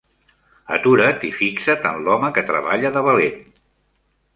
Atura't 0.77 1.21
i 1.29 1.31
fixa't 1.41 1.87
en 1.93 2.03
l'home 2.09 2.35
que 2.39 2.47
treballa 2.51 2.97
de 2.99 3.09
valent. 3.13 3.41